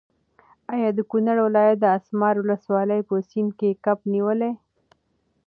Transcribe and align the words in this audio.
ایا 0.73 0.89
د 0.97 0.99
کونړ 1.11 1.37
ولایت 1.47 1.77
د 1.81 1.85
اسمار 1.97 2.35
ولسوالۍ 2.39 3.01
په 3.09 3.15
سیند 3.29 3.51
کې 3.59 3.69
کب 3.85 3.99
نیولی؟ 4.13 4.51